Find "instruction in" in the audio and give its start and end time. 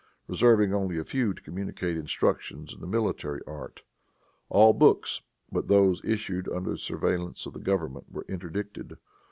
1.95-2.81